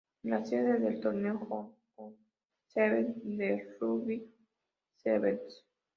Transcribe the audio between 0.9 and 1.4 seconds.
torneo